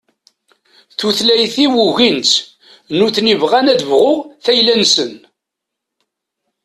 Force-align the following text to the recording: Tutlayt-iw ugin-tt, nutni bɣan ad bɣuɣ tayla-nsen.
Tutlayt-iw 0.99 1.73
ugin-tt, 1.85 2.45
nutni 2.97 3.35
bɣan 3.41 3.71
ad 3.73 3.81
bɣuɣ 3.89 4.17
tayla-nsen. 4.43 5.13